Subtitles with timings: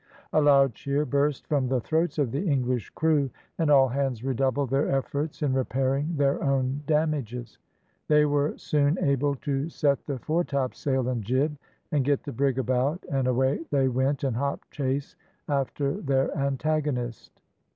[0.33, 4.71] A loud cheer burst from the throats of the English crew, and all hands redoubled
[4.71, 7.59] their efforts in repairing their own damages.
[8.07, 11.55] They were soon able to set the foretopsail and jib,
[11.91, 15.15] and get the brig about, and away they went in hot chase
[15.47, 17.39] after their antagonist.